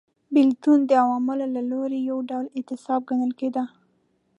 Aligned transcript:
بېلتون 0.33 0.79
د 0.89 0.91
عوامو 1.03 1.33
له 1.55 1.61
لوري 1.71 1.99
یو 2.09 2.17
ډول 2.29 2.45
اعتصاب 2.57 3.01
ګڼل 3.09 3.31
کېده 3.39 3.63